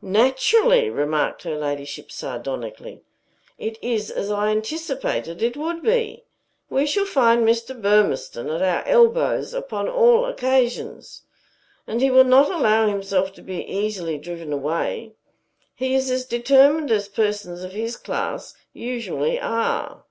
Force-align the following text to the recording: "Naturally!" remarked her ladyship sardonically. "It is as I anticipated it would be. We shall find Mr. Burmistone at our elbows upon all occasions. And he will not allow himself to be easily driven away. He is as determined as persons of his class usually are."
"Naturally!" 0.00 0.88
remarked 0.88 1.42
her 1.42 1.56
ladyship 1.58 2.10
sardonically. 2.10 3.02
"It 3.58 3.76
is 3.82 4.10
as 4.10 4.30
I 4.30 4.48
anticipated 4.48 5.42
it 5.42 5.58
would 5.58 5.82
be. 5.82 6.24
We 6.70 6.86
shall 6.86 7.04
find 7.04 7.44
Mr. 7.46 7.78
Burmistone 7.78 8.48
at 8.48 8.62
our 8.62 8.82
elbows 8.90 9.52
upon 9.52 9.90
all 9.90 10.24
occasions. 10.24 11.24
And 11.86 12.00
he 12.00 12.10
will 12.10 12.24
not 12.24 12.50
allow 12.50 12.86
himself 12.88 13.34
to 13.34 13.42
be 13.42 13.60
easily 13.62 14.16
driven 14.16 14.54
away. 14.54 15.16
He 15.74 15.94
is 15.94 16.10
as 16.10 16.24
determined 16.24 16.90
as 16.90 17.06
persons 17.08 17.62
of 17.62 17.72
his 17.72 17.98
class 17.98 18.54
usually 18.72 19.38
are." 19.38 20.04